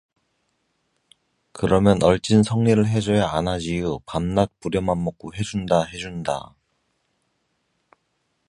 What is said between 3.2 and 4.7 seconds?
안하지유. 밤낮